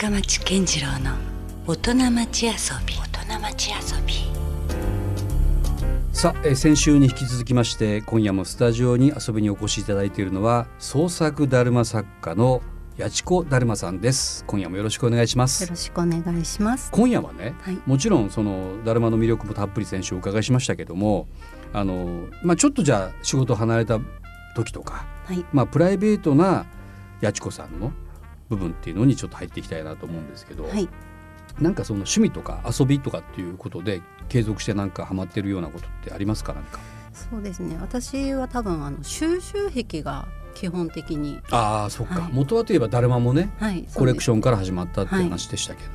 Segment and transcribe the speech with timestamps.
[0.00, 1.16] 深町健次郎の
[1.66, 2.52] 大人町遊
[2.86, 2.94] び。
[2.94, 4.14] 大人町遊び。
[6.12, 12.62] さあ、えー先週に引き続きまして今夜もスタジオに遊びにお越しいただいているのは創作だるま作家の
[12.96, 14.44] 八千子だるまさんです。
[14.46, 15.64] 今夜もよろしくお願いします。
[15.64, 16.92] よろしくお願いします。
[16.92, 17.78] 今夜はね、はい。
[17.84, 21.26] もちろんそのだるまの魅力もたっぷり先週お伺いしましたけども
[21.72, 23.98] あの、まあ、ちょっとじゃあ仕事離れた
[24.54, 25.44] 時とか、はい。
[25.52, 26.66] まあ、プライベートな
[27.20, 27.90] 八千子さんの
[28.48, 30.88] 部分っていうのにちょっと入っていきたいなと思うんですけど、はい。
[31.60, 36.52] なんかその趣味とか遊びとかっていうことで継続してなんかハマってるようなことってありますか？
[36.52, 36.78] なんか。
[37.12, 37.76] そうですね。
[37.80, 42.32] 私は多分あの収集癖が基本的にああそっか、はい。
[42.32, 45.90] 元はといえばだるまもねはいコレクションから始まったっていう話でしたけど、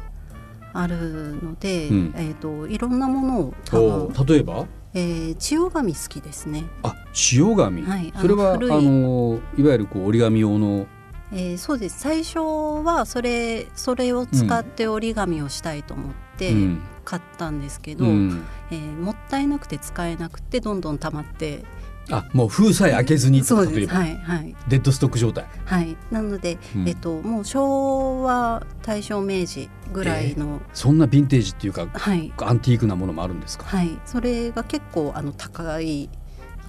[0.74, 2.14] あるので、うん。
[2.18, 4.66] えっ、といろんなものを多お分、例えば？
[4.96, 6.66] えー、千代紙好きですね。
[6.84, 6.94] あ
[7.32, 10.86] 塩紙、はいそれはあのいわゆるこう折り紙用の
[11.34, 12.00] えー、そうです。
[12.00, 12.40] 最初
[12.84, 16.82] はそれそれを使って折り紙をしたいと思ってうん。
[17.06, 18.44] 買ったんですけど、うん。
[18.72, 21.66] えーもったいなくて使えなくてどんどん溜まって、
[22.10, 23.94] あもう封さえ開けずにそうです。
[23.94, 24.56] はいはい。
[24.70, 25.98] デッドストック状態、はい。
[26.12, 26.88] なので、うん。
[26.88, 32.32] えっともう昭和大正明治ぐらいの、そんなヴィンテージっていうかはい。
[32.38, 33.66] アンティークなものもあるんですか？
[33.66, 34.00] はい。
[34.06, 36.10] それが結構あの高い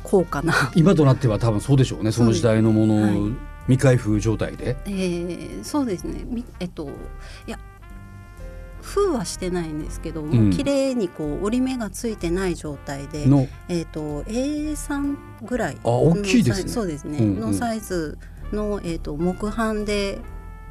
[0.02, 2.10] 高価な、今となっては多分そうでしょうね。
[2.10, 6.24] その時代のものをはい未開封状態で、えー、そうですね。
[6.26, 6.88] みえっと
[7.46, 7.58] いや
[8.82, 13.48] 封はしてないんですけど、もう綺麗にこう折り目がついてない状態で、の。
[13.68, 16.64] えっと A3 ぐらいあ大きいですね。
[16.64, 17.40] のサイそうですね、うんうん。
[17.40, 18.18] のサイズ
[18.52, 20.18] のえっと木版で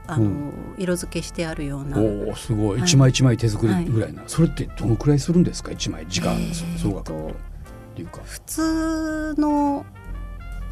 [0.05, 0.51] あの、うん。
[0.77, 1.97] 色付けしてあるような。
[1.97, 2.79] おおすごい。
[2.79, 2.87] はい。
[2.87, 5.71] 一枚一枚手作りぐらいな、それってどのくらいするんですか？
[5.71, 7.33] 一枚時間えー総額っ
[7.95, 8.21] ていうか。
[8.23, 9.85] 普通の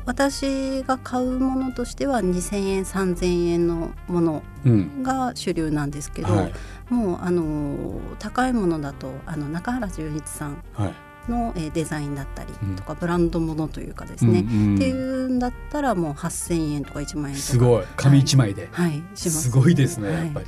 [0.05, 5.03] 私が買うものとしては2,000円3,000円のものうん。
[5.03, 6.53] が主流なんですけど、はい。
[6.89, 10.93] もうあの高いものだとあの中原純一さんはい。
[11.29, 12.75] の、えーデザインだったりうん。
[12.75, 17.47] とか、ブランドものというかですね、うんうんっていうんだったらもう8,000円とか1万円とか。
[17.47, 17.85] すごい。
[17.95, 19.41] 紙一枚で、はい、します。
[19.43, 20.17] すごいですね、はい。
[20.17, 20.45] やっぱり。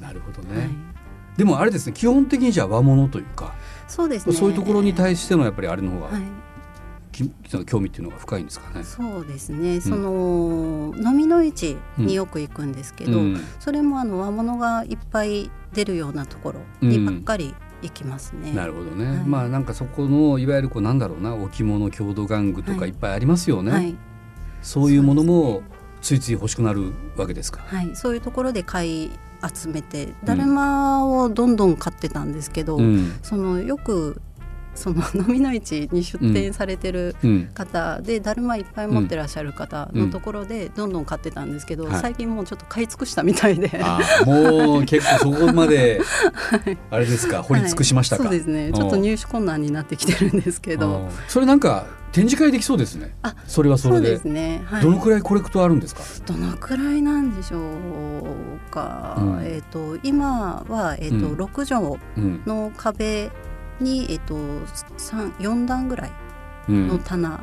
[0.00, 0.70] なるほどね、はい。
[1.36, 3.54] でもあれですね基本的にじゃあ和物というか、
[3.88, 4.34] そうですね。
[4.34, 6.22] そういうところに対してのやっぱりあれの方が、はい。
[6.22, 6.24] き
[7.64, 8.84] 興味っていうのが深いんですかね。
[8.84, 13.40] そうですね、その飲みの市によく行くんですけど、うん。
[13.58, 18.52] それもあの和物がいっぱい出るようなところにばっかり行きますね。
[18.52, 19.16] なるほどね、はい。
[19.26, 22.90] まあなんかそこのいわゆるこうなんだろうな置物郷土玩具とかはい。
[22.90, 23.96] いっぱいありますよね、はい、
[24.62, 25.62] そういうものも
[26.02, 27.62] ついつい欲しくなるわけですか。
[27.66, 29.10] はい、そういうところで買い
[29.54, 33.12] 集めてだるまをどんどん買ってたんですけど、うん。
[33.22, 34.20] そのよく
[34.76, 37.48] その 飲みの市に出店されてるうん。
[37.54, 42.00] 方で、だるまいっぱい持ってらっしゃる方のところでどんどん買ってたんですけど、はい。
[42.00, 43.70] 最近もうちょっと買い尽くしたみたいで。
[43.82, 46.00] あーもう結構そこまで
[46.90, 48.24] あれですか掘り尽くしましたか？
[48.24, 48.36] はい。
[48.36, 48.72] そうですね。
[48.72, 51.08] ちょっと入手困難になってきてるんですけど。
[51.28, 53.14] それなんか展示会できそうですね。
[53.22, 54.06] あそれはそれで。
[54.06, 56.02] そうですね、はい、どのくらいコレクトあるんですか？
[56.26, 59.40] どのくらいなんでしょうか、うん。
[59.44, 61.34] えっ、と今は、えっとうん。
[61.34, 62.42] 6畳うん。
[62.46, 63.30] の壁
[63.80, 64.36] に、えっと
[64.96, 66.12] 三4段ぐらい
[66.68, 66.88] うん。
[66.88, 67.40] の棚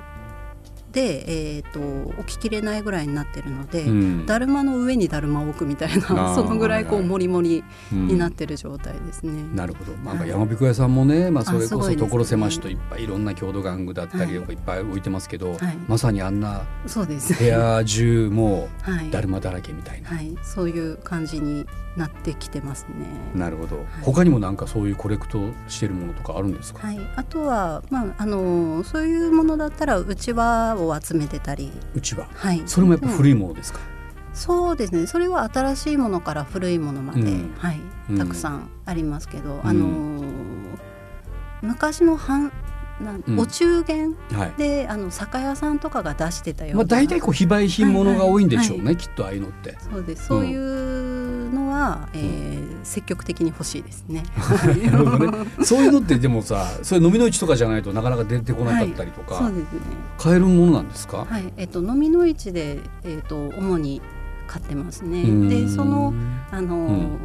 [0.93, 9.43] で、えっと置ききれないぐらいになってるので、うんだるまの上にだるまを置くみたいあーなそのぐらいこうはいはいもりもりうんになってる状態ですね。
[9.55, 9.91] なるほど。
[9.97, 16.61] なんかはい山彦屋さんもね、まあそれこそ所狭しといっぱいいろんな郷土玩具だったりとかいっぱい置いてますけど、はいまさにあんな
[16.93, 20.09] 部屋中もはい、だるまだらけみたいな。
[20.09, 21.65] はい、そういう感じに
[21.97, 23.05] なってきてますね。
[23.35, 23.85] なるほど。
[24.01, 26.85] 他にもなんかそういうコレクトしてるものとかあるんですか？
[26.87, 32.27] はい、あとは、まあ、あのそういうものだったらうちわを集めてたり、うちは。
[32.33, 33.79] はい、それもやっぱ古いものですか？
[34.33, 35.05] そうですね。
[35.07, 37.53] それは新しいものから古いものまで、うん。
[37.57, 37.79] はい。
[38.09, 39.61] うん、たくさんありますけど、ん。
[39.63, 40.23] あの
[41.61, 42.51] 昔のは
[42.99, 43.39] なんうん。
[43.39, 44.53] お中元はい。
[44.57, 49.77] であの酒屋さんとかが出してたような、まあ大体こう非売品ものが多いんでしょうね、はいきっとああいうのって。
[49.79, 50.25] そうです。
[50.27, 50.61] そういう
[51.53, 54.23] のは、えー積極的に欲しいですね。
[54.75, 55.63] ね。
[55.63, 59.65] そういうのってでもさ、それ飲みの市とかじゃないとなかなか出てこなかったりとか、そうですね
[60.17, 61.25] 買えるものなんですか？
[61.29, 64.01] はい、えっと飲みの市でえっと主に
[64.47, 65.23] 買ってますね。
[65.23, 66.13] うんでその
[66.51, 67.17] あの、うん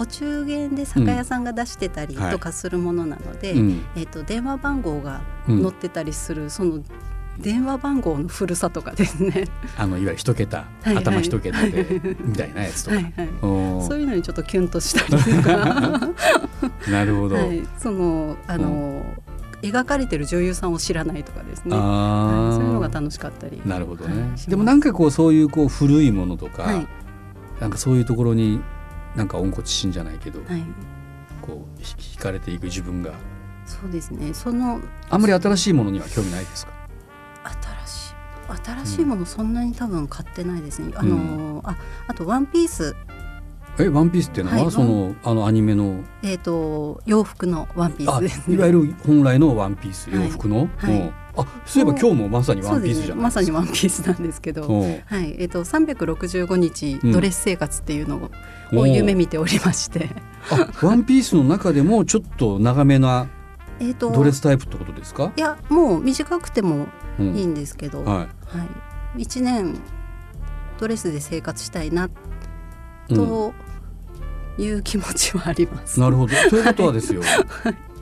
[0.00, 6.78] お中元で酒屋さんが出してたりうんはいとかするものなので、うんえっと電話番号がうん載ってたりする、その
[7.38, 9.46] 電話番号の古さとかですね。
[9.76, 10.96] あのいわゆる一桁、はいはい。
[11.04, 12.96] 頭一桁でみたいなやつとか。
[12.96, 13.28] はいはい。
[13.86, 16.08] そういうのにちょっとキュンとしたりとか、
[16.90, 17.36] なるほど。
[17.36, 19.04] はい、そのあの、
[19.62, 21.76] 描かれてる女優さんを知らないとかですね。
[21.76, 23.60] あはい、ーそういうのが楽しかったり。
[23.64, 24.50] なるほどね、はい。
[24.50, 26.86] でもなんかこうそういうこう古いものとか、はい。
[27.60, 28.60] なんかそういうところに
[29.16, 30.62] なんか温故知新じゃないけど、はい。
[31.42, 33.12] こうひ惹かれていく自分が。
[33.64, 34.32] そうですね。
[34.32, 34.80] その
[35.10, 36.77] あんまり新しいものには興味ないですか？
[38.56, 42.96] 新しいものそんなに多分買ってないですね、あのああとワンピース。
[43.80, 44.70] えワンピースっていうのは、はい。
[44.72, 46.02] そのあのアニメの？
[46.22, 48.56] えっ、と洋服のワンピーあスですね。
[48.56, 50.30] いわゆる本来のワンピース洋はい。
[50.30, 50.94] 服の、はい。
[50.94, 51.12] うん。
[51.36, 55.00] あそういえば今日もまさにワンピースじゃないですねまさにワンピースなんですけど、うん。
[55.04, 55.36] はい。
[55.38, 57.12] えっ、と365日うん。
[57.12, 58.30] ドレス生活っていうの
[58.72, 60.08] を夢見ておりまして、
[60.50, 63.28] あワンピースの中でもちょっと長めな
[63.80, 68.64] えっとドレスタイプってことですか、いやもう短くてもうんいいんですけど、はは
[69.16, 69.74] い、1年
[70.78, 72.08] ドレスで生活したいな
[73.08, 73.52] と
[74.58, 76.00] いう気持ちはあります。
[76.00, 76.34] なるほど。
[76.50, 77.22] ということはですよ、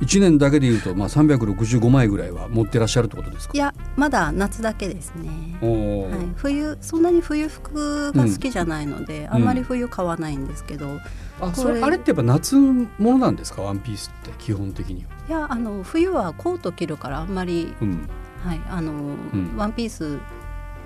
[0.00, 3.52] 一年だけでいうと、まあ、365枚ぐらいは持ってらっしゃるってことですか？
[3.54, 5.28] いやまだ夏だけですね。
[5.60, 10.98] はい、冬そんなに冬服が好きじゃないので、あんまり冬買わないんですけど、
[11.40, 13.62] あそこれれあれってやっぱ夏ものなんですか？
[13.62, 15.10] ワンピースって基本的には。
[15.28, 18.08] いやあの冬はコート着るからあんまり、うん、
[18.44, 19.16] はいあのん。
[19.56, 20.18] ワンピース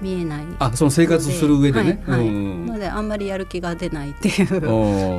[0.00, 0.46] 見えない。
[0.58, 2.02] あその生活する上でね。
[2.06, 2.28] はいはい。
[2.28, 2.66] うん。
[2.66, 4.60] のであんまりやる気が出ないっていう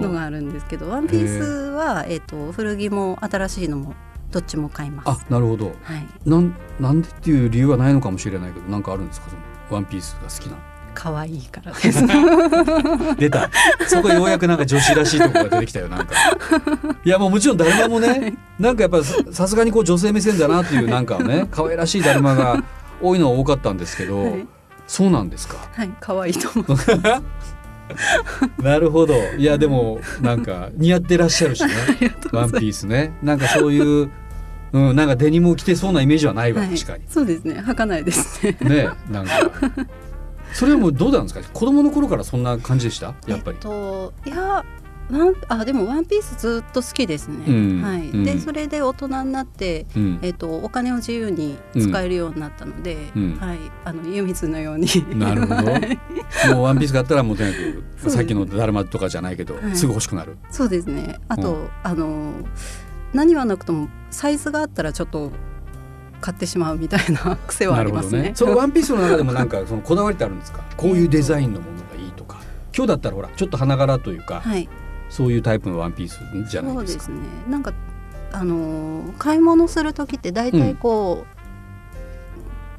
[0.02, 3.94] のがあるんですけどワンピースは、えっと古着も新しいのも
[4.32, 5.26] どっちも買います。
[5.28, 5.68] あなるほど。
[5.84, 9.30] はい、なんなんでっていう理由はないのかもしれないけどなんかあるんですか？
[9.30, 10.58] そのワンピースが好きな。
[10.94, 11.72] 可愛いから。
[13.16, 13.50] 出た。
[13.88, 16.14] そこようやくなんか女子らしいところが出てきたよなんか。
[17.06, 22.62] いやもうもちろんだるまもねなんかやっぱささすがにこう女性目線だなっていうなんかね可愛らしいだるまが
[23.02, 24.48] 多いのは多かったんですけど、はい
[24.92, 25.56] そうなんですか？
[25.72, 28.62] はい、可愛いと思う。
[28.62, 29.14] なるほど。
[29.38, 31.72] いやでもなんか似合ってらっしゃるしね。
[32.34, 33.14] ワンピースね。
[33.24, 34.10] なんかそういう、
[34.74, 37.04] うん、なんかデニムを着てそうなイメージはないわ、はい確かに。
[37.08, 38.58] そうですね、履かないですね。
[38.62, 39.32] ねなんか。
[40.52, 41.42] それはもうどうなんですか？
[41.54, 43.14] 子供の頃からそんな感じでした？
[43.28, 43.58] やっぱり。
[43.58, 44.66] えっ、といや
[45.12, 47.46] ワンあでもワンピースずっと好きですね。
[47.48, 48.10] うんはい。
[48.10, 49.86] うんでそれで大人になって。
[49.96, 54.88] うんえっと、お金を自由に使えるようになったので、うんはい、あの湯水のように
[55.18, 56.00] なるほどはい
[56.54, 57.58] もうワンピースがあったらもうとにか
[58.04, 60.38] くさっきのだるまとかじゃないけど、はいすぐ欲しくなる。
[60.50, 62.34] そうですねあと、うんあの
[63.14, 65.32] 何はなくともサイズがあったらちょっと
[66.22, 68.32] 買ってしまうみたいな 癖はありますね。
[68.36, 70.62] そのワンピースの中でもなんかそのこだわりってあるんですか？
[70.78, 72.38] こういうデザインのものがいいとか。
[72.76, 74.70] 今日だったらほらちょっと花柄というか、はい、
[75.12, 76.20] そういうタイプのワンピース
[76.50, 76.80] じゃないでか。
[76.80, 77.18] そうですすね。
[77.50, 77.74] なんか
[78.32, 81.42] あのー買い物する時って大体こう、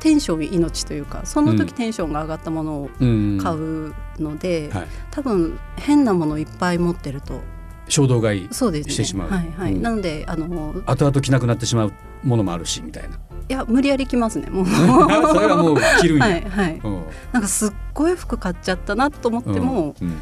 [0.00, 4.86] テンション命というかそのうん時テンションが上がったものをうん買うので、はい。
[5.10, 7.40] 多分変なものいっぱい持ってると。
[7.88, 8.48] 衝動買い。
[8.50, 8.94] そうですね。
[8.94, 9.28] してしまう。
[9.28, 9.74] はいはい。
[9.74, 9.82] うん。
[9.82, 11.92] なのであのー後々着なくなってしまう
[12.24, 13.16] ものもあるしみたいな。
[13.48, 14.64] いや無理やり着ますねもう。
[14.66, 16.24] それはもう着るんや。
[16.24, 16.80] はいはい。
[16.82, 17.02] うん。
[17.32, 20.20] なんかすっごい服買っちゃったなと思っても、うん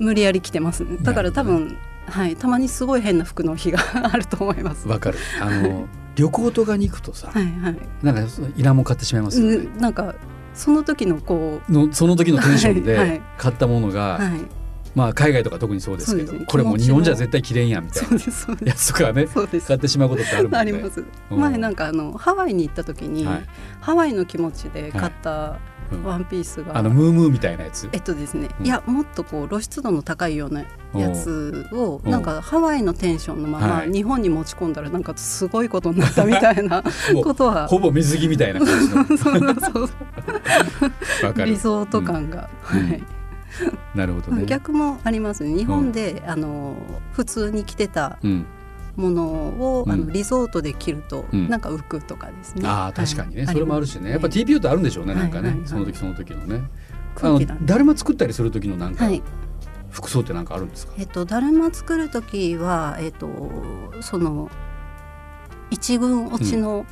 [0.00, 0.96] 無理やり着てますね。
[1.00, 1.76] だから多分、
[2.06, 3.78] はいたまにすごい変な服の日が
[4.12, 4.88] あると思います。
[4.88, 5.18] わかる。
[5.40, 5.86] あの
[6.16, 7.76] 旅行とかに行くとさ、はいはい。
[8.02, 8.22] なんか
[8.56, 9.56] いらんもん買ってしまいますよね。
[9.56, 10.14] うんなんか
[10.52, 13.08] その時のこのその時のテンションはいはい。
[13.10, 14.59] で買ったものが、うはい
[14.94, 16.44] まあ海外とか特にそうですけどね。
[16.46, 18.18] これもう日本じゃ絶対着れんやんみたいなや
[18.74, 20.58] すつとかね買ってしまうことってあるもんね。
[20.58, 21.04] あります。
[21.30, 21.40] うん。
[21.40, 23.46] 前なんかあのハワイに行った時に、はい。
[23.80, 25.58] ハワイの気持ちで買った
[25.92, 26.04] うん。
[26.04, 27.88] ワンピースが、あのムームーみたいなやつ？
[27.92, 28.66] えっとですね、うん。
[28.66, 30.64] いやもっとこう露出度の高いような
[30.94, 32.08] やつをう。
[32.08, 33.92] んなんかハワイのテンションのままはい。
[33.92, 36.82] 日本に持ち込んだらなんかすごいことになったみたいな
[37.22, 37.66] ことは。
[37.68, 39.04] ほぼ水着みたいな感じの。
[39.14, 39.88] そうそう
[41.26, 41.46] わかる。
[41.46, 41.56] リ。
[41.56, 42.88] ゾート感が、うん。
[42.90, 43.02] はい
[43.94, 44.44] なるほどね。
[44.46, 45.56] 逆もありますね。
[45.56, 46.74] 日本で、あの
[47.12, 48.46] 普通に着てたうん。
[48.96, 49.92] ものを、うん。
[49.92, 51.48] あのリゾートで着ると、うん。
[51.48, 52.62] なんか浮くとかですね。
[52.66, 54.10] ああ確かにね、はいそれもあるしね。
[54.10, 55.68] やっぱ TPO ってあるんでしょうねなんかね、はいはいはい。
[55.68, 56.62] その時その時のね。
[57.22, 59.22] あのだるま作ったりする時のなんか、はい。
[59.90, 60.92] 服装ってなんかあるんですか？
[60.98, 63.28] えっとだるま作る時はえっと
[64.00, 64.48] その
[65.70, 66.86] 一軍落ちのうん。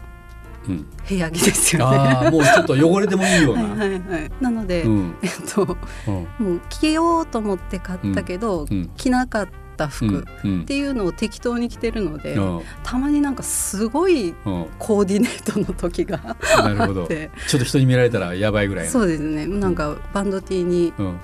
[0.67, 3.63] 部屋着ですよね、もうちょっと汚れてもいいような。
[3.63, 4.31] はいはいはい。
[4.41, 5.15] なので、うん。
[5.23, 6.47] えっとうん。
[6.47, 8.91] もう着ようと思って買ったけど、うん。
[8.97, 10.25] 着なかった服、うん。
[10.45, 10.63] うん。
[10.63, 12.63] っていうのを適当に着てるので、うん。
[12.83, 14.67] たまになんかすごいうん。
[14.79, 16.19] コーディネートの時が
[16.63, 17.03] なるほど。
[17.03, 17.31] あって。
[17.47, 18.91] ちょっと人に見られたらやばいぐらいの。
[18.91, 19.47] そうですね。
[19.47, 21.17] なんかバンド T にうん。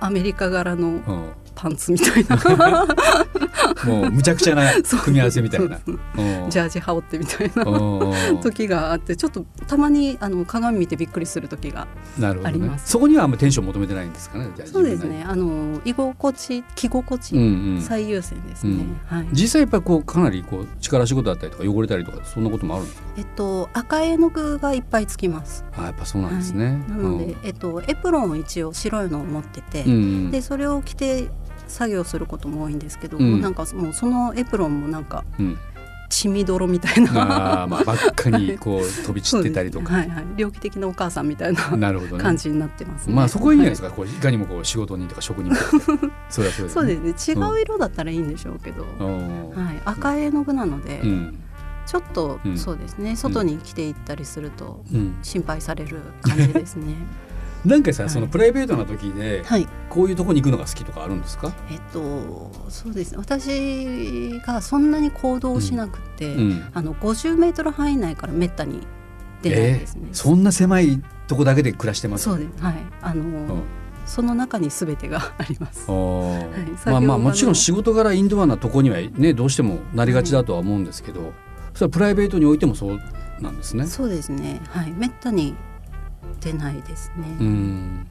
[0.00, 1.00] アメリカ柄のうん
[1.54, 2.86] パンツみたいな。
[3.86, 5.78] もうむちゃくちゃな組み合わせみたいな。
[5.78, 11.86] ジャージ羽織ってみたいなうんうん時があってちょっとたまにあの鏡見てびっくりする時が
[12.20, 12.90] あります。
[12.90, 14.48] そこにはあんまテンション求めてないんですかね。
[14.64, 15.24] そうですね。
[15.26, 17.80] あの居心地着心地、りにうんうん。
[17.80, 19.28] 最優先ですね、はい。
[19.32, 23.08] 実際やっぱりこうかなりこう力仕事だったりとか汚れたりとかそんなこともあるんですか？
[23.18, 25.64] えっと赤絵の具がいっぱいつきます。
[25.76, 26.74] あやっぱそうなんですね、はい。
[26.74, 30.30] なので、えっとエプロンを一応白いのを持ってて、うんうん。
[30.30, 31.28] でそれを着て
[31.68, 33.40] 作業することも多いんですけど、うん。
[33.40, 35.58] なんかもうそのエプロンもなんかうん、
[36.08, 37.12] 血みどろみたいな。
[37.68, 42.22] まあばっかにこう 飛び散ってたりとか、はいはい、猟奇的なお母さんみたいななるほどね。
[42.22, 43.14] 感じになってますね。
[43.14, 43.88] まあそこはいいんじゃないですか。
[43.88, 45.70] か、こういかにもこう仕事人とか職人とか。
[46.30, 47.36] そうだそうそうですね。
[47.36, 49.50] 違う色だったらいいんでしょうけど、うん。
[49.50, 51.38] はい、赤絵の具なので、うん。
[51.86, 52.58] ちょっと、うん。
[52.58, 53.16] そうですね。
[53.16, 56.94] 外に着ていったりするとうん、心配される感じですね。
[57.64, 59.66] なんかさ、はいそのプライベートな時ではい。
[59.88, 63.18] こういうとこに行くのが好きとかあるんですか、えっとそうですね。
[63.18, 68.80] 私がそんなに行動しなくて、うんあの50メートル範囲内からめったに
[69.42, 70.08] 出ないですね。
[70.12, 72.62] そんな狭いとこだけで暮らしてますそうです。
[72.62, 72.74] はい。
[73.00, 73.26] あの、う
[73.58, 73.62] ん
[74.06, 75.90] その中にすべてがあります。
[75.90, 76.48] は
[76.86, 81.32] いまあまあもちろん仕事柄インドアなとこにはねどうしてもなりがちだとは思うんですけど、
[81.72, 83.00] それはプライベートにおいてもそう
[83.40, 83.86] なんですね。
[83.86, 84.60] そうですね。
[84.68, 84.92] はい。
[84.92, 85.54] めったに
[86.40, 87.24] 出ないですね。
[87.40, 88.06] うん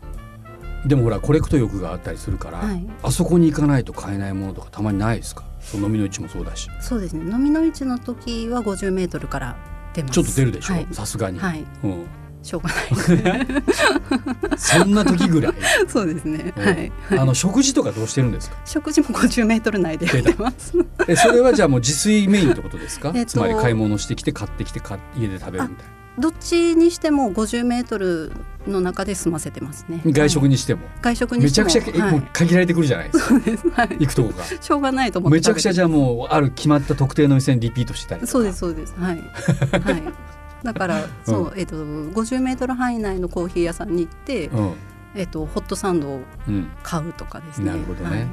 [0.85, 5.43] でもほらコレクト欲があったりするから、はいあそこに行かないと買えないものとかたまにないですか？
[5.61, 7.23] その飲みの市もそうだしそうですね。
[7.31, 9.55] 飲みの市の時は50メートルから
[9.93, 10.13] 出ます。
[10.13, 10.73] ちょっと出るでしょ？
[10.73, 10.87] はい。
[10.91, 11.63] さすがに、はい。
[11.85, 12.05] うん、
[12.41, 13.47] しょうがないですね。
[14.57, 15.53] そんな時ぐらい、
[15.87, 16.53] そうですね。
[16.57, 16.91] うんはい。
[17.17, 18.57] あの食事とかどうしてるんですか？
[18.65, 20.73] 食事も50メートル内でやってます。
[21.07, 25.85] えそれはじゃあもう自炊メインってことですか、えっとつまり買い物してきて買ってきて買家で食べるみたい
[26.17, 28.31] どっちにしても50メートル
[28.67, 30.01] の中で済ませてますね。
[30.05, 31.67] な外食はいにしても、外食にめちしても。
[31.67, 33.81] ゃくちゃ、もう限られてくるじゃないですか。
[33.81, 33.97] はい。
[33.99, 34.43] 行くとこが。
[34.43, 38.31] しょうがないと思ってめちゃくちゃじゃあもうある決まった特定の店にリピートしてたりとか。
[38.31, 38.93] そうですそうです。
[38.97, 39.17] はい。
[39.17, 40.03] はい。
[40.63, 44.73] だからそう、えっと50メートル範囲内のコーヒー屋さんに行って、うん。
[45.15, 46.67] えっとホットサンドをうん。
[46.83, 47.71] 買うとかですね。
[47.71, 48.27] なるほどね、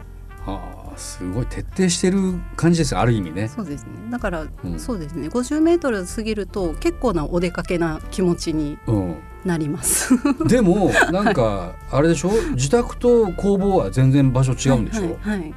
[0.47, 2.19] はあすごい徹底してる
[2.57, 3.91] 感じですよある意味ねそうですね。
[4.11, 5.29] だから、うんそうですね。
[5.29, 10.13] 50メートル過ぎると結構なお出かけな気持ちにうんなります。
[10.47, 12.31] でもなんかあれでしょ？
[12.55, 15.55] 自宅と工房は全然場所違うんでしょ、はい、はいはい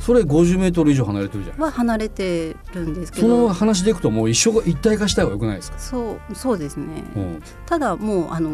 [0.00, 3.48] それ50メートル以上離れてるじゃないは離れてるんですけそのど。
[3.50, 7.04] 話でいくともう一緒が一体化した方がよくないですか、そうそうですね。
[7.14, 8.50] うん、ただもうあの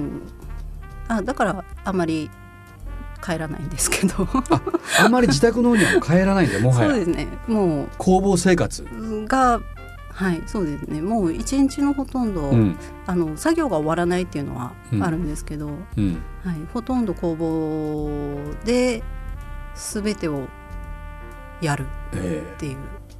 [1.08, 2.30] あだからあまり
[3.22, 4.28] 帰らないんですけど。
[5.00, 6.90] あんまり自宅の方には帰らないんでもはや。
[6.90, 7.28] そうですね。
[7.46, 7.88] もう。
[7.98, 8.84] 工房生活、
[9.26, 9.60] が
[10.18, 11.00] はいそうですね。
[11.00, 12.76] もう一日のほとんど、うん。
[13.06, 15.02] あの作業が終わらないっていうのはうん。
[15.02, 19.02] あるんですけど、うん、はい、ほとんど工房で
[19.74, 20.48] 全てを
[21.60, 22.76] やるえっていう、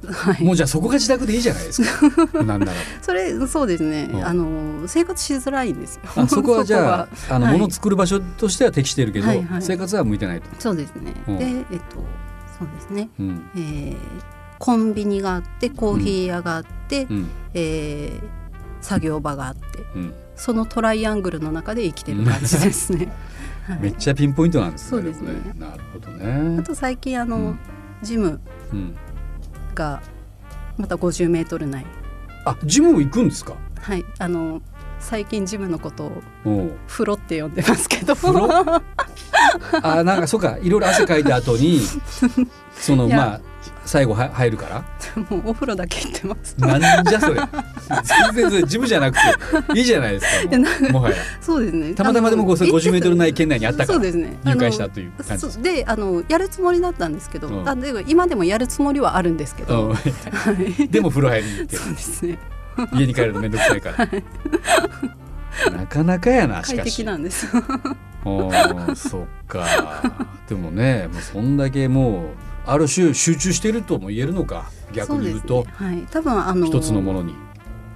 [0.07, 2.43] はい、えもうじゃあそこが自宅でいいじゃないですか。
[2.43, 2.71] なんなら。
[3.01, 4.25] それそうですね、うん。
[4.25, 6.01] あの生活しづらいんですよ。
[6.15, 7.57] あそこはじゃあ あの、はい。
[7.57, 9.61] 物作る場所としては適しているけど、はいはい。
[9.61, 11.37] 生活は向いてないと、そうですね、うん。
[11.37, 11.97] でえっと
[12.57, 13.49] そうですね、うん。
[13.55, 13.95] えー
[14.57, 17.29] コンビニがあってコーヒー屋があって、うん。
[17.53, 18.39] えー
[18.81, 23.11] 作業場があってうん、そのトライアングルの中で生きてる感じですね。
[23.67, 23.79] はい。
[23.81, 25.33] めっちゃピンポイントなんですねそうですね。
[25.59, 27.59] なるほどあね、と最近あの、うん。
[28.01, 28.39] ジム。
[28.71, 28.95] うん、
[29.79, 30.01] が
[30.77, 31.85] また50メートル内。
[32.45, 33.55] あジムも行くんですか？
[33.81, 34.61] はいあの
[34.99, 36.11] 最近ジムのこと
[36.45, 38.13] を風呂って呼んでますけど。
[39.81, 40.57] あなんかそうか。
[40.61, 41.81] いろいろ汗かいた後に
[42.75, 43.41] そのまあ
[43.89, 44.85] 最後は入るから。
[45.31, 46.55] もうお風呂だけ行ってます。
[46.59, 47.41] なんじゃそれ。
[48.35, 49.17] 全然ジムじゃなく
[49.73, 50.93] ていいじゃないです か。
[50.93, 51.15] もはや。
[51.41, 51.93] そうですね。
[51.95, 54.37] たまたまでもこうあの50メートル内圏内にあったからそうですね。
[54.43, 57.67] 入会したというあ感じであのやるつもりだったんですけど、うん。
[57.67, 59.95] あで今でもやるつもりはあるんですけど、
[60.91, 61.75] でも風呂入りに行って。
[61.75, 62.37] るそうですね。
[62.93, 64.07] 家に帰るのめんどくさいから。
[65.75, 66.97] なかなかやなし快かし。
[66.97, 67.47] 適なんです。
[67.49, 67.57] そ
[69.23, 69.65] っか。
[70.47, 74.69] でもねもうそんだけもうある種集中してるとも言えるのか？
[74.93, 75.63] 逆に言うと。
[75.63, 75.71] ね。
[75.73, 77.35] はい、多分あの一つのものに。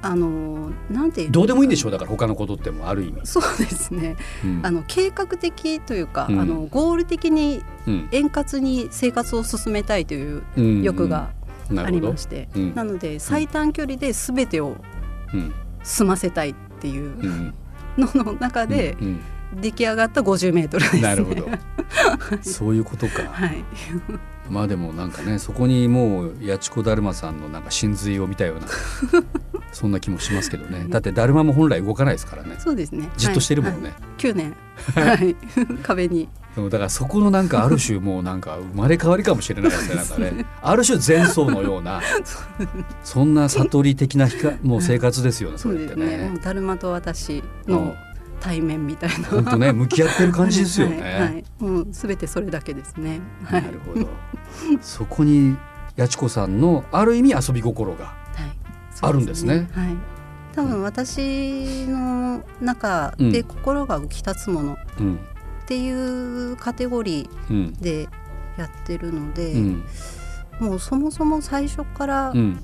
[0.06, 1.92] あのなんてどうでもいいんでしょう？
[1.92, 4.18] だから他のことってもある意味、そうですね。
[4.44, 4.60] うん。
[4.62, 6.40] あの計画的というか、うん。
[6.42, 8.10] あのゴール的にうん。
[8.12, 10.82] 円滑に生活を進めたいといううん。
[10.84, 11.32] 欲が
[11.78, 12.76] ありまして、うん。
[12.76, 14.76] なので最短距離で全てを
[15.34, 15.54] うん。
[15.84, 17.54] 済ませたいっていううん。
[17.98, 19.22] のの中でうん。
[19.62, 21.02] 出来上がった50メートルですね。
[21.04, 21.48] なるほど。
[22.42, 23.22] そういうことか。
[23.32, 23.64] はい、
[24.50, 28.68] まあでもなんかねそこにもう八千子だるまさんのなんか真髄を見たような
[29.72, 30.86] そんな気もしますけどね。
[30.88, 32.56] だってだるまも本来動かないですからね。
[32.60, 33.10] そうですね。
[33.18, 33.92] じっとしてるもんね、はい。
[33.92, 34.04] はい。
[34.18, 34.56] 9年、
[34.96, 35.36] はい、
[35.82, 36.30] 壁に。
[36.56, 40.46] でもだからそこのなんかある種もうなんか生まれ変わりかもしれないですねなんかね。
[40.62, 42.02] ある種前奏のような
[43.04, 46.06] そんな悟り的なひかもう生活ですよねそれってですね。
[46.06, 47.96] もねうだるまと私の
[48.40, 49.30] 対面みたいな。
[49.30, 53.20] 本当ね向き合ってる感じですよね、はい、はい、もうすべてそれだけですね。
[53.46, 53.60] は。
[53.60, 54.08] ないるほど
[54.82, 55.56] そこに
[55.98, 58.16] 八千子さんのある意味遊び心がはい、
[59.02, 59.70] あるんですね。
[59.74, 59.96] はい。
[60.54, 65.16] 多分私の中で心が浮き立つものうん。
[65.16, 67.56] っていうカテゴリうん。
[67.80, 68.08] ーで
[68.58, 69.84] やってるので、うん。
[70.60, 72.64] もうそもそも最初からうん。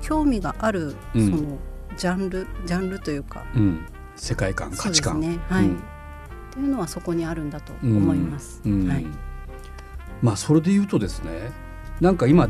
[0.00, 1.30] 興味がある、うん。
[1.30, 1.58] その
[1.96, 3.86] ジャンルジャンルというかうん。
[4.16, 5.20] 世界観価値観。
[5.20, 5.38] ね。
[5.48, 5.76] はい、うん。
[5.76, 5.78] っ
[6.52, 8.60] ていうのはそこにあるんだと思います。
[8.64, 8.88] うん。
[8.88, 9.06] はい、
[10.22, 11.52] まあそれで言うとですね
[12.00, 12.48] なんか今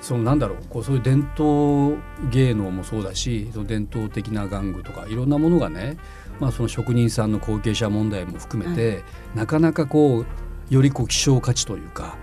[0.00, 1.96] そのなんだろうこうそういう伝統
[2.30, 5.96] 芸能もそうだしその伝統的な玩具とかいろんなものがね、
[6.38, 9.02] まあ、その職人さんの後継者問題も含めて、
[9.34, 10.26] なかなかこう
[10.70, 12.16] よりこう希少価値というか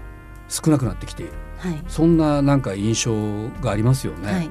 [0.47, 1.33] 少なくなってきている。
[1.57, 1.83] はい。
[1.87, 4.31] そんななんか印象がありますよね。
[4.31, 4.49] はい、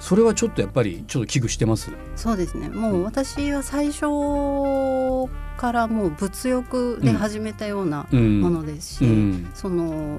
[0.00, 1.92] それはちょっとやっぱりちょっと危惧してます？
[2.16, 2.68] そうですね。
[2.70, 9.50] もう私は最初からもう物欲で始めたようなうん、ものですし、うん。
[9.54, 10.18] その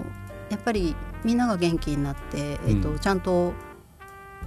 [0.50, 3.54] やっぱりみんなが元気になって、えっとうんちゃんと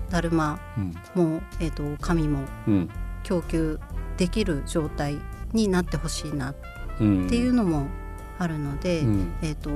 [0.08, 0.94] だるまうん。
[1.14, 2.90] も、えっと紙もうん。
[3.24, 3.80] 供給
[4.16, 5.18] できる状態
[5.52, 6.56] になってほしいなっ
[7.00, 7.88] うん、ていうのも
[8.38, 9.32] あるので、うん。
[9.42, 9.70] えっと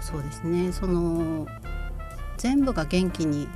[0.00, 0.72] そうですね。
[0.72, 1.46] その
[2.36, 3.46] 全部が元気に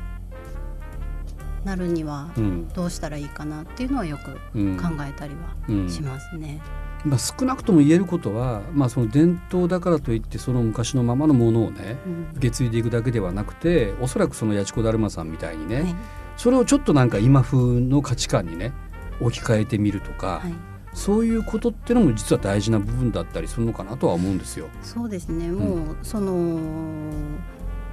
[1.64, 2.68] なるにはうん。
[2.68, 4.76] どうしたらいいかなっていうのはよくうん。
[4.76, 6.60] 考えたりはうんしますね。
[7.04, 12.26] まあ、少なくとも言えることは、まあ、その伝統だからといってその昔のままのものをねうん。
[12.36, 15.94] 受け継いでいくだけではなくておそらくその八千子だるまさんみたいにね、はい。
[16.36, 18.72] それをちょっとなんか今風の価値観にね
[19.20, 20.54] 置き換えてみるとか、はい。
[20.92, 24.68] そういうことっていうのも実は大事な部分だったりするのかなとは思うんですよ。
[24.80, 25.50] そうですね。
[25.50, 27.00] もう、その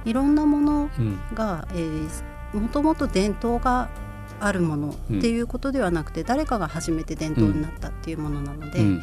[0.04, 1.18] いろんなものうん。
[1.34, 2.08] が、えー、
[2.52, 3.88] もともと伝統が
[4.40, 9.02] あるものっていうことではなくて、誰かが初めて伝統になったっていうものなので、うん。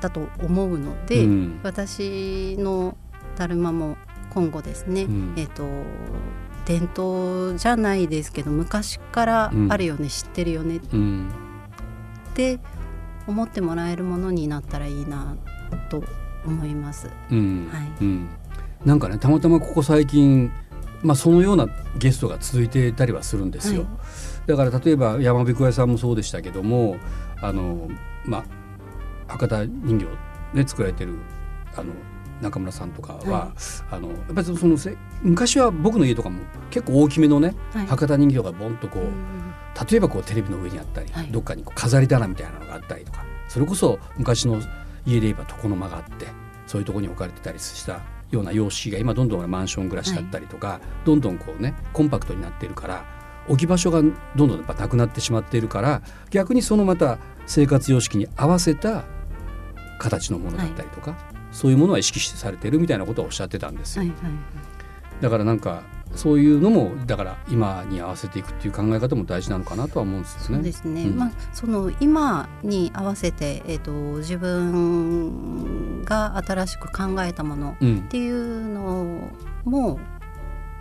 [0.00, 1.60] だと思うので、うん。
[1.62, 2.96] 私の
[3.36, 3.96] だるまも
[4.30, 5.34] 今後ですね、うん。
[5.36, 5.66] えっ、と
[6.64, 11.30] 伝統じゃないですけど昔からあるよね、知ってるよねっうん。
[12.34, 12.60] て
[13.26, 15.36] 思ってもらえるものになったらいいな
[15.90, 16.02] と
[16.46, 17.10] 思います。
[17.30, 17.68] うん。
[17.70, 17.92] はい。
[18.00, 18.28] うん。
[18.84, 20.50] なんかねたまたまここ最近、
[21.02, 23.82] まあ、そのようなゲストが続いていたりはするんですよ。
[23.82, 23.90] はい。
[24.46, 26.96] だから例えば山彦屋さんもそうでしたけども
[27.40, 27.88] あの、
[28.24, 28.44] まあ、
[29.32, 30.06] 博多人形
[30.54, 31.16] ね作られてる
[31.76, 31.92] あの
[32.40, 33.52] 中村さんとかは、は
[33.90, 37.86] あのやっぱりそのせ昔は僕の家とかも結構大きめのね、はい。
[37.86, 39.52] 博多人形がボンとこう、うん
[39.90, 41.28] 例えばこうテレビの上にあったり、はい。
[41.28, 44.60] どっかにこう飾り棚みたいなのがあったりとかそれこそ昔の
[45.06, 46.26] 家で言えば床の間があって
[46.66, 48.00] そういうところに置かれてたりした
[48.32, 53.04] ような様式が今どんどんマンション暮らしだったりとか、どんどんこうねコンパクトになっているから
[53.48, 59.04] 置き場所がどんどんやっぱなくなってしまっているから逆にそのまた生活様式に合わせた
[59.98, 61.16] 形のものだったりとか、
[61.52, 64.02] そういうものは意識してされてるみたいなことをおっしゃってたんですよ。
[64.02, 64.32] はいはい。
[65.20, 65.82] だからなんか
[66.14, 70.46] そういうのもだから今に合わせていくっていう考え方も大事なのかなとは思うんですよね。
[70.56, 71.16] そうですね、うん。
[71.16, 77.98] まあその今に合わせて、えー、と自分が新しく考えたものうん。
[77.98, 79.30] っていうの
[79.64, 79.98] も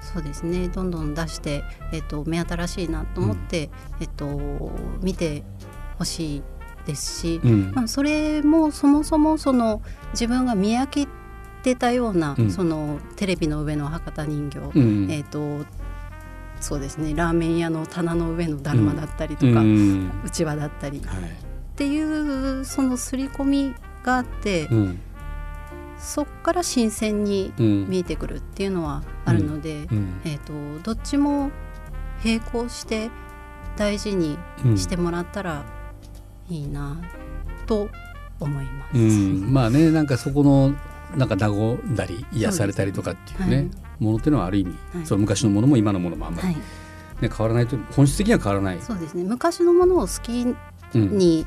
[0.01, 0.67] そうですね。
[0.67, 5.43] どんどん出して、えー、と目新しいなと思って、えー、と見て
[5.97, 6.43] ほしい
[6.85, 7.71] ですし、うん。
[7.73, 9.81] まあ、それもそもそもその
[10.13, 11.07] 自分が見飽き
[11.63, 12.51] てたような、うん。
[12.51, 15.07] そのテレビの上の博多人形、うん。
[15.11, 15.65] えー、と
[16.59, 20.11] そうですねラーメン屋の棚の上のだるまだったりとうか、ん。
[20.25, 20.99] うちわだったり。
[20.99, 21.19] っはい。
[21.75, 24.99] ていうその刷り込みがあって、うん。
[25.97, 27.89] そっから新鮮にうん。
[27.89, 30.21] 見えてくるっていうのはあるので、うん。
[30.25, 31.51] えー、とどっちも
[32.23, 33.09] 並行して
[33.77, 34.77] 大事にうん。
[34.77, 35.65] してもらったら
[36.49, 37.01] いいな
[37.65, 37.89] と
[38.39, 38.97] 思います。
[38.97, 39.53] うん。
[39.53, 40.75] まあねなんかそこの
[41.15, 43.69] なんか和んだり癒されたりとかっていうねはい
[44.01, 45.05] ものっていうのはある意味、はい。
[45.05, 46.61] その昔のものも今のものもあんまり、はい、ね
[47.29, 48.81] 変わらないと本質的には変わらない。
[48.81, 49.23] そうですね。
[49.23, 50.41] 昔のものを好き
[50.95, 51.45] うんに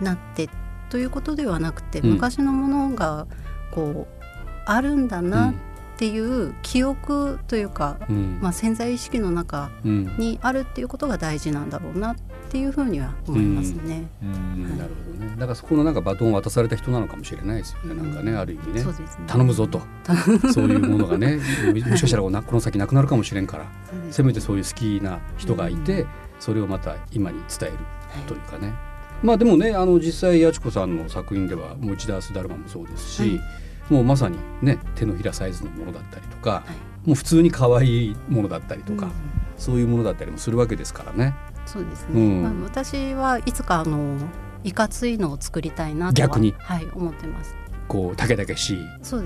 [0.00, 0.48] なって
[0.90, 2.10] ということではなくて、うん。
[2.12, 3.26] 昔のものが
[3.74, 4.22] こう
[4.66, 5.54] あるんだなっ
[6.02, 8.40] ていう記憶というか、うん。
[8.42, 10.16] まあ、潜在意識の中うん。
[10.18, 12.16] にあるっていうことが大事なんだろうなっ
[12.50, 14.08] ていうふうには思いますね。
[14.20, 14.64] うん。
[14.64, 14.78] はい。
[14.78, 15.30] なるほどね。
[15.36, 18.02] だからそこのなんかバトンを渡された人なのかもしれないですよね。
[18.02, 18.82] なんかねある意味ね。
[18.82, 18.94] ね。
[19.28, 19.80] 頼むぞと。
[20.52, 21.36] そういうものがね。
[21.72, 23.66] もしかしたらこの先なくなるかもしれんから
[24.10, 26.08] せめてそういう好きな人がいて、うん。
[26.40, 27.78] それをまた今に伝える
[28.10, 28.22] はい。
[28.26, 28.74] というかね。
[29.22, 36.64] まあでもねあの実際八千子さんの作品ではもう一ダースダルマもそうですし、はいもうまさにね手のひらサイズのものだったりとか、は
[37.04, 37.08] い。
[37.08, 39.12] もう普通に可愛いものだったりとか、うん。
[39.56, 41.34] そういうものだったりもするわけですからね。
[41.66, 42.42] そうですね、うん。
[42.42, 44.16] まあ、私はいつかあの
[44.64, 46.54] いかついのを作りたいなとは逆に？
[46.58, 47.56] はい、思ってます。
[47.88, 48.78] こう竹々しい。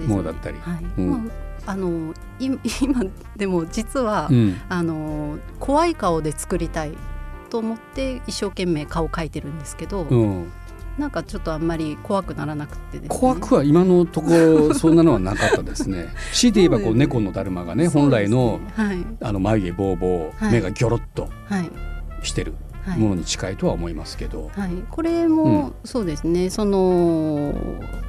[0.09, 0.59] ものだったり。
[0.59, 0.85] はい。
[0.99, 1.11] うん。
[1.11, 1.33] ま
[1.67, 3.05] あ、あのい今
[3.37, 4.61] でも実は、うん。
[4.69, 6.93] あの怖い顔で作りたい
[7.51, 10.53] と思って一生懸命顔描いてるんですけど、うん
[10.99, 13.19] なんかちょっとあんまり怖くならなくてですね。
[13.19, 16.09] 怖くは今のところ そんなのはなかったですね。
[16.33, 18.99] 強いて言えばこう猫のだるまがね本来のはい。
[19.21, 20.53] あの眉毛ボーボー、はい。
[20.53, 21.71] 目がギョロッとはい。
[22.23, 22.99] してるはい。
[22.99, 27.53] ものに近いとは思いますけど、はい、これもそうですね、その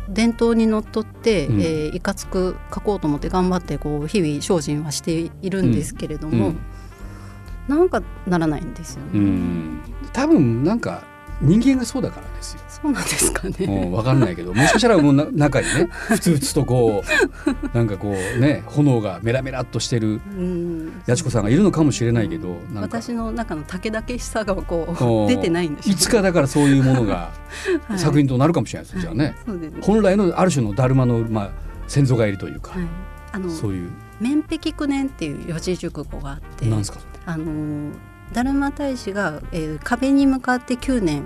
[0.07, 1.61] 伝統にのっとって、うん。
[1.61, 6.57] えーいかつく書こうと思って頑張ってこう日々精進はしているんですけれども、うん。
[7.67, 9.09] なんかならないんですよね。
[9.13, 9.79] うん。
[10.13, 11.03] 多分なんか
[11.41, 12.61] 人間がそうだからですよ。
[12.67, 13.87] そうなんですかうね。
[13.87, 17.03] ん、分かんないけどもしかしたらもうな中にね ふつふつとこ
[17.73, 27.31] うなんかこうね炎がメラメラっとしてるうん、やちこさんがいるのかもしれないけど私の中の武田けしさがこう出てないんでしょいつかだからそういうものが
[27.87, 27.99] はい。
[27.99, 29.35] 作品となるかもしれないです、じゃあね。
[29.81, 31.51] 本来のある種のだるまの、まあ、
[31.87, 32.83] 先祖返りというか、はい、
[33.31, 33.89] あのそういう。
[34.19, 37.97] 面壁九年っていう四字熟語があって、なんですかあのだ
[38.43, 41.23] るま大使が、えー壁に向かって9年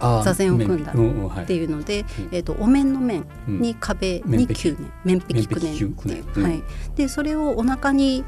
[0.00, 2.06] 座禅を組んだっていうので、うん。
[2.32, 3.60] えー、とお面の面うん。
[3.60, 4.22] に壁。
[4.26, 6.44] に9年面壁9年っていう。
[6.44, 6.62] はい、
[6.96, 8.24] でそれをお腹に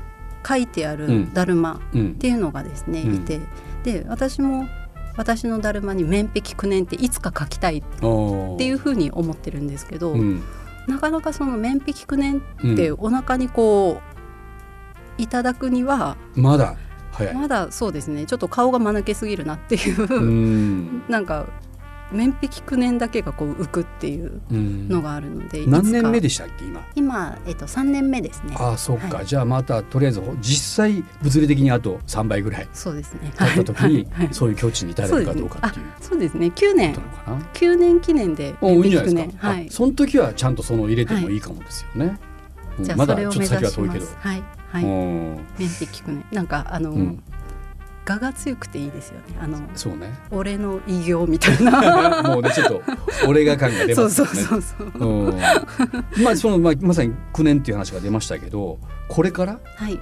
[0.47, 1.27] 書いてあうん。
[1.27, 2.11] るだるまうん。
[2.13, 3.15] っていうのがですね、うん。
[3.17, 3.41] いて
[3.83, 4.67] で私も
[5.17, 10.43] 私のだるまに面壁9年っていつか書きたいっっていうふうに思ってるんですけど、うん。
[10.87, 12.73] なかなかその面壁9年うん。
[12.75, 14.01] ってお腹にこ
[15.19, 16.77] ういただくにはまだ。
[17.35, 18.27] まだそうですね。
[18.27, 21.05] ちょっと顔が間抜けすぎるなっていう、うん。
[21.09, 21.47] なんか
[22.13, 24.89] 面壁9年だけがこう浮くっていううん。
[24.89, 26.81] のがあるので、何年目ででしたっけ今？
[26.95, 28.55] 今、えっと、3年目ですね。
[28.59, 29.27] ああそうか、はい。
[29.27, 33.33] じゃあまたとりあえず実際物理的にあと3倍ぐらいそうですね。
[33.37, 34.25] 経った時にはい。
[34.27, 34.35] はい。
[34.35, 35.87] そういう境地に至れるかどうかっていう。
[36.01, 36.47] そうですね。
[36.47, 38.83] 9年ことなのかな？9年記念で面。
[38.83, 39.67] 壁九年はい。
[39.67, 41.39] あその時はちゃんとその入れてもい。
[41.39, 42.19] いかもですよね。
[42.79, 44.07] うんじゃあまだちょっと先は遠いけど。
[44.19, 44.43] はい
[44.77, 44.85] はい。
[44.85, 45.37] うん。
[45.59, 47.23] 面壁九年なんかあの、うん。
[48.09, 49.25] 我が強くていいですよね。
[49.41, 50.15] あのそうね。
[50.31, 52.23] 俺の偉業みたいな。
[52.23, 52.83] もうねちょっと
[53.27, 54.33] 俺が感が出そうますよね。
[54.47, 55.31] そうそうそうう。
[55.31, 55.39] ん。
[56.23, 59.99] まあそのまあまさに9年っていう話が出ましたけどこれからはい。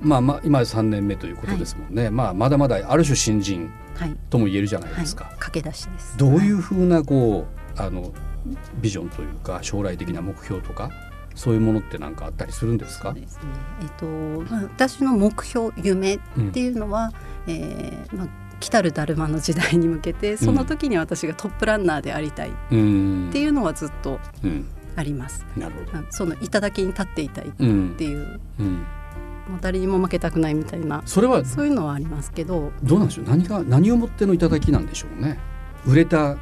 [0.00, 4.16] まあまあ今3年目ということですもんね、まあまだまだある種新人はい。
[4.28, 6.18] とも言えるじゃないはいですか、駆け出しです。
[6.18, 7.46] どういはうふうなこ
[7.76, 8.12] うあの
[8.80, 10.90] ビジョンというか将来的な目標とか
[11.34, 13.14] そういうものって何かあったりするんですか？
[13.14, 13.26] すね。
[13.82, 14.06] えっと
[14.50, 16.20] まあ私の目標夢っ
[16.52, 17.12] ていうのは、
[17.46, 18.28] えーまあ
[18.60, 24.66] 来たるだるまの時代に向けてその時に私がトップランナーでありたいっうんていうのはずっとうん。
[24.96, 25.46] あります。
[25.56, 25.98] なるほど。
[25.98, 28.74] あその頂に立っていたいっうんていううん。
[29.48, 33.24] もう誰にも負けたくないみたいなそれはそういうのはありますけど、どうなんでしょう？
[33.24, 35.38] 何が何をもっての頂きなんでしょうね。
[35.86, 36.36] 売れた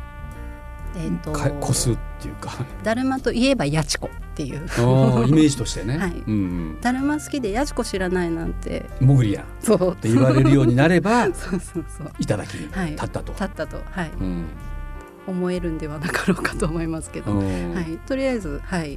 [0.97, 2.51] えー、とか個数っていうか。
[2.83, 4.59] だるまといえばやちこっていう。
[5.27, 6.13] イメージとしてね、はい。
[6.13, 8.89] うんだるま好きでやちこ知らないなんて。
[9.01, 9.97] うん、もぐりやそう。
[9.97, 12.11] て言われるようになれば そうそうそう。
[12.21, 12.91] 頂きにはい。
[12.93, 14.45] 立ったと、立ったと、はい、うん。
[15.27, 17.75] 思えるんではなかろうかと思いますけど、うん。
[17.75, 18.97] はい、とりあえずはい。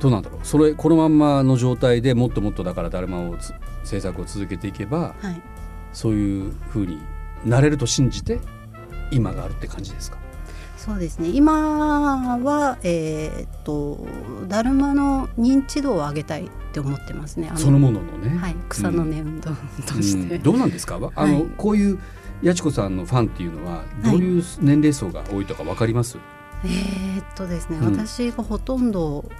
[0.00, 0.40] どうなんだろう。
[0.42, 3.52] それこのまんまの状態でもっともっとだからだるまをつ
[3.84, 5.42] 制作を続けていけばはい。
[5.92, 6.98] そういうふうに
[7.44, 8.40] なれると信じて
[9.10, 10.16] 今があるって感じですか？
[10.84, 11.28] そうですね。
[11.28, 14.04] 今はえーっと
[14.48, 17.50] だるまの認知度を上げたいって思ってますね。
[17.52, 18.56] あそのもののね、はい。
[18.68, 19.50] 草の根運動
[19.86, 20.42] として、うん。
[20.42, 20.96] どうなんですか？
[21.14, 21.98] あの、はいこういう
[22.42, 26.18] やちこさんのファンっていうのはどういう年齢層が多いとかわかります、
[26.64, 27.96] えーっとですね、うん。
[27.96, 29.30] 私がほとんどお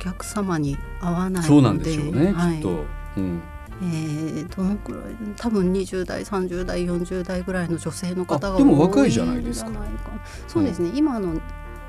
[0.00, 1.46] 客様に会わないので。
[1.46, 2.56] そうなんでしょうね、はい。
[2.56, 2.84] きっと、
[3.16, 3.40] うん、
[3.82, 5.02] えーどのくらい？
[5.36, 9.70] 多分20代30代40代ぐらいの女性の方があでも若い多じゃないですか。
[10.48, 11.40] そうですね、今あの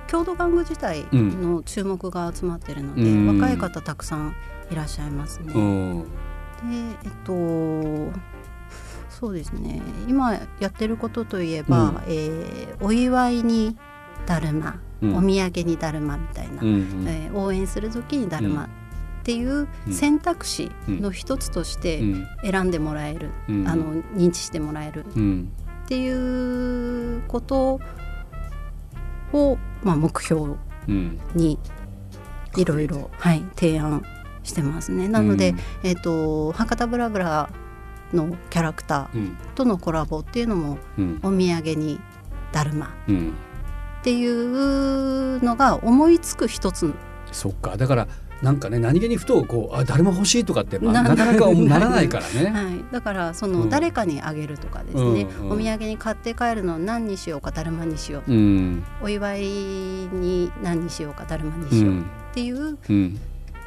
[0.07, 3.39] 郷土玩具自体の注目が集まってるので、うん。
[3.39, 4.35] 若い方たくさん
[4.71, 5.53] いらっしゃいますね。
[5.53, 6.01] うん。
[6.01, 8.19] でえっと
[9.09, 9.81] そうですね。
[10.07, 11.97] 今やってることといえば、うん。
[12.07, 13.77] えーお祝いに
[14.25, 15.15] だるま、うん。
[15.15, 17.05] お土産にだるまみたいな、うんうん。
[17.07, 18.67] えー応援する時にだるま
[19.23, 19.93] っていううん。
[19.93, 22.27] 選択肢の一つとしてうん。
[22.43, 23.67] 選んでもらえる、うん。
[23.67, 25.05] あの認知してもらえる。
[25.15, 25.51] うん。
[25.85, 27.79] っていうこと
[29.31, 30.55] を、まあ、目標
[30.89, 31.19] うん。
[31.35, 31.57] に
[32.57, 34.03] いろいろ、はい、提案
[34.43, 35.07] してますね。
[35.07, 35.59] なので、うん。
[35.83, 37.49] えっ、と博多ブラブラ
[38.13, 39.21] のキャラクタうん。
[39.21, 41.19] ーとのコラボっていうのもうん。
[41.23, 41.97] お土産に
[42.51, 43.33] だるまうん。
[44.01, 46.93] っていうのが思いつく一つ
[47.31, 47.77] そっか。
[47.77, 48.07] だから
[48.43, 52.51] なんかね何気にふとこうあだるま欲しいとかって、まあ、ななかなかならないからね。
[52.51, 53.53] はい、だからそうん。
[53.53, 58.31] の誰かにあげるとかですね、うんうんお土産に買って帰るの何にしようかだるまにしよう。
[58.31, 58.83] うん。
[59.01, 61.91] お祝いに何にしようかだるまにうしよう。
[61.93, 62.01] ん。
[62.01, 62.03] っ
[62.33, 63.17] ていううん。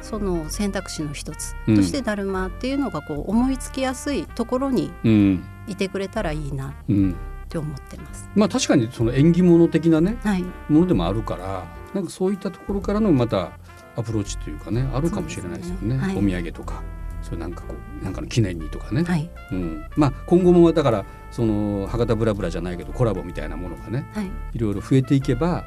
[0.01, 1.55] その選択肢の一つ。
[1.67, 1.75] うん。
[1.75, 5.43] としてだるまっていうのがこう思いつきやすいところにうん。
[5.67, 7.15] いてくれたらいいなっうん。
[7.45, 8.29] って思ってます。
[8.35, 13.51] まあ確かにその縁起物的なねはい、ものでもあるからなんかそういったところからのまた
[13.97, 15.95] アプローチというかねあるかもしれないですよね。
[15.95, 16.01] ね。
[16.01, 16.17] はい。
[16.17, 16.83] お土産とか
[17.21, 25.65] それなんかこうなんかの記念にとかね、はい、うん、まあ今後もだからその博多ブラブラじゃないけどコラボみたいなものがねはい、いろいろ増えていけば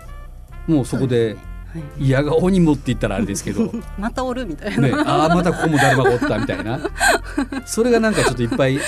[0.67, 1.37] もうそこで
[1.71, 5.03] はい、嫌顔にもって言ったらあれですけど、ね、 またおるみたいな。
[5.09, 6.81] ああまたここもだるまがおったみたいな。
[7.65, 8.81] それがなんかちょっといっぱい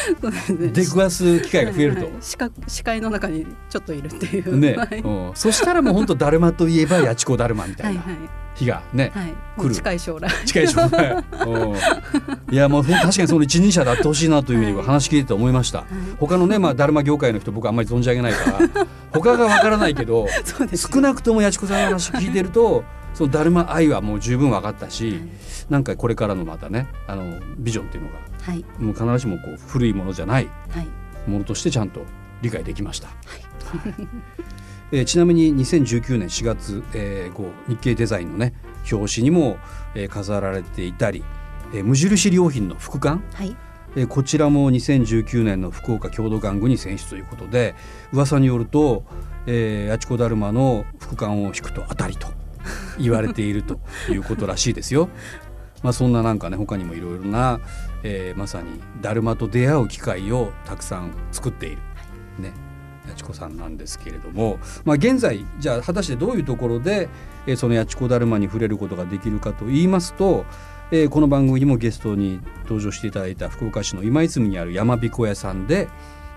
[0.73, 2.01] 出くわす機会が増えると。
[2.07, 2.11] はい。
[2.21, 4.57] 視覚視界の中にちょっといるっていう。
[4.57, 8.17] ね、はい、うん、そしたらもう本当だるまといえばやちこだるまみたはいいなはい
[8.55, 9.75] 日がね、はい、来る。
[9.75, 10.31] 近い将来。
[10.47, 11.25] 近いでしょうね。
[11.47, 12.55] うん。
[12.55, 15.85] いや もう確かにその一人者であってほしいなというふうにはい話聞いてて思いました。
[16.19, 20.27] 他のねまあだるま業界の人僕あんまり存じ上げないから 他がわからないけど
[20.75, 22.85] 少なくともやちこさんの話聞いてると
[23.15, 25.21] そのだるま愛はもう十分分かったし、
[25.69, 28.65] なんかこれからのまたねあのビジョンっていうのがはい。
[28.79, 30.89] もう必ずしもこう古いものじゃないはい。
[31.31, 32.05] ものとしてちゃんと
[32.43, 33.09] 理解できました。
[34.93, 38.53] えーちなみに2019年4月、えー、こう日経デザインのね
[38.91, 39.57] 表紙にも、
[39.95, 41.25] えー飾られていたり、
[41.75, 43.57] えー無印良品の副刊、はい。
[43.97, 47.75] えーこちらも2019年の福岡郷土玩具に選出ということで
[48.13, 49.05] 噂によると、
[49.47, 52.29] えー、やちこだるまの副刊を引くと当たりと
[53.01, 55.09] 言われているということらしいですよ。
[55.83, 57.61] まあ、そんななんかね他にもいろいろな、
[58.03, 61.79] えーまさにだるまと出会う機会をたくさん作っている、
[62.39, 62.53] ね、
[63.09, 67.09] やちこさんなんですけれども、まあ、現在じゃあ果たしてどういうところで、
[67.47, 70.45] えーそのやちこだるまに触れることができるかと言いますと、
[70.91, 75.89] えーこの番組にもゲストに登場していただいた福岡市の今泉にある山彦屋さんで、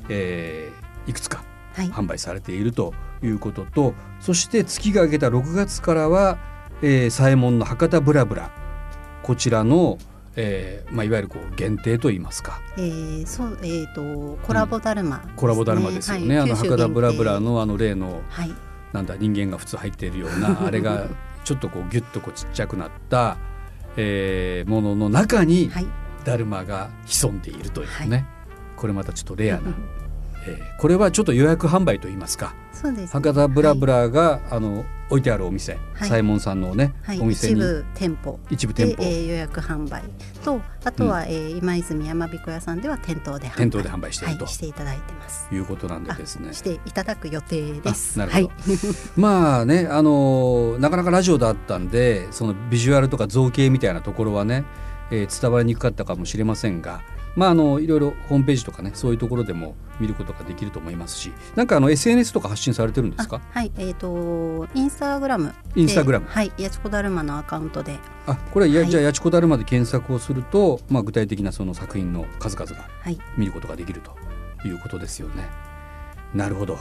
[0.09, 1.43] えーいくつか
[1.75, 1.89] はい。
[1.89, 6.39] 販売されているということとそして月が明けた6月からは、
[6.81, 8.51] えー、左衛門の博多ブラブラ
[9.23, 9.97] こちらの、
[10.35, 12.61] えーまあ、いわゆるこう限定といいますか。
[12.77, 16.51] えー、そうえっ、とコラボだるまですね、コラボだるまですよね、はい。
[16.51, 18.53] あの博多ブラブラのあの例のはい。
[18.93, 21.07] なんだ人間が普通入っているような あれが
[21.43, 23.37] ちょっとこうギュッとこうちっちゃくなった、
[23.97, 25.87] えーものの中にはい。
[26.23, 28.23] だるまが潜んでいるというね、は
[28.75, 29.73] これまたちょっとレアな、
[30.47, 36.09] えーこれはちょっと予約販売といいますかそうです、ね、博多ブラブラが、あの置いてあるお店、はい。
[36.09, 37.53] 左衛門さんのね、はい、お店に。
[37.53, 38.39] 一部店舗。
[38.49, 38.95] 一部店舗。
[39.03, 40.03] で、えー予約販売。
[40.43, 43.55] とあとは、えー今泉山彦屋さんでは店頭で販売。
[43.57, 44.45] 店頭で販売していると。
[44.45, 45.47] はい、していただいてます。
[45.53, 46.49] いうことなんでですね。
[46.49, 48.21] あしていただく予定です。
[48.21, 48.51] あなるほど。
[49.21, 54.63] まあねあのーなかなかラジオだったんでそのビジュアルとか造形みたいなところはね、
[55.11, 57.01] えー伝わりにくかったかもしれませんが
[57.35, 63.41] まああのいろいろホームページとかねそういうところでも見ることができると思いますしなんかあの SNS とか発信されてるんですか？
[63.53, 65.81] あはい、えっ、とインスタグラムで。
[65.81, 75.49] インスタグラムはい、やちこだるまのアカウントで、あこれはや、はいじゃあやちこだるまで検索をすると、まあ、具体的なその作品の数々がはい、見ることができるということですよね。
[76.33, 76.77] なるほど。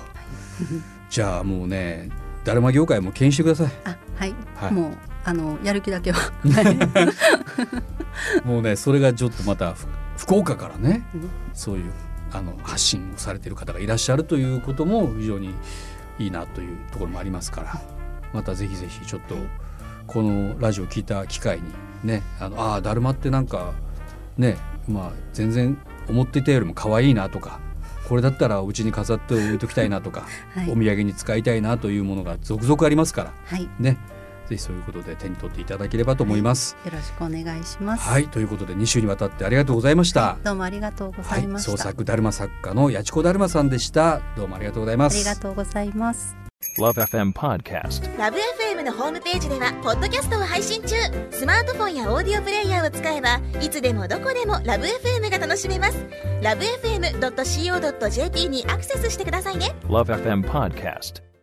[1.10, 2.08] じゃあもうね、
[2.44, 3.72] だるま業界も牽引してください。
[3.84, 4.92] あ、はい、はいもう
[5.24, 6.18] あのやる気だけは。
[6.18, 6.30] は
[8.44, 9.86] いもうね、それがちょっとまたふ
[10.24, 11.30] 福岡からね、うん。
[11.52, 11.92] そういう
[12.32, 15.54] あの発信をされている方がいらっしゃるということも非常に
[16.18, 17.80] いいなというところもありますから、
[18.32, 19.44] またぜひぜひちょっとはい
[20.06, 21.64] このラジオを聞いた機会に
[22.02, 23.72] ね、あのあーだるまってなんか
[24.36, 27.60] ね、まあ全然思っていたよりも可愛いなとか。
[28.06, 30.70] これだったらお家に飾っておいときたいなとか、 はい。
[30.70, 33.96] お土産に使いたいなというものが続々ありますからはい、ね
[34.48, 36.76] ぜひそういうことで手に取っていただければと思います。
[36.84, 38.08] よろしくお願いします。
[38.08, 40.36] はい、ということで2週にわたってありがとうございました。
[40.44, 41.70] どうもありがとうござはいい、ました。
[41.70, 44.20] 創作だるま作家のやちこだるまさんでした。
[44.36, 45.16] どうもありがとうございます。
[45.16, 46.36] ありがとうございます。
[46.78, 48.18] Love FM Podcast.
[48.18, 50.96] ラブ f m のホームページではポッドキャストを配信中
[51.30, 56.06] スマートフォンやオーディオプレイヤーを使えばいつでもどこでもラブ f m が楽しめます
[56.42, 61.33] ラブ FM.co.jp にアクセスしてくださいね Love FM Podcast.